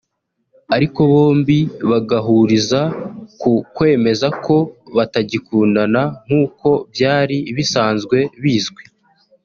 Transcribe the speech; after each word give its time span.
ariko 0.75 0.99
bombi 1.11 1.59
bagahuriza 1.89 2.81
ku 3.41 3.51
kwemeza 3.75 4.27
ko 4.45 4.55
batagikundana 4.97 6.01
nk’uko 6.25 6.67
byari 6.93 7.37
bisanzwe 7.55 8.17
bizwi 8.43 8.83